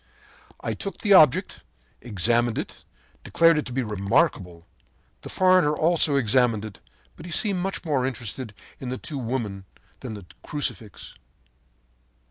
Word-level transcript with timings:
“I 0.61 0.73
took 0.73 0.97
the 0.97 1.13
object, 1.13 1.59
examined 2.01 2.57
it 2.57 2.71
and 2.77 3.23
declared 3.23 3.59
it 3.59 3.67
to 3.67 3.71
be 3.71 3.83
remarkable. 3.83 4.65
The 5.21 5.29
foreigner 5.29 5.75
also 5.75 6.15
examined 6.15 6.65
it, 6.65 6.79
but 7.15 7.27
he 7.27 7.31
seemed 7.31 7.59
much 7.59 7.85
more 7.85 8.03
interested 8.07 8.55
in 8.79 8.89
the 8.89 8.97
two 8.97 9.19
women 9.19 9.65
than 9.99 10.13
in 10.13 10.15
the 10.15 10.25
crucifix. 10.41 11.13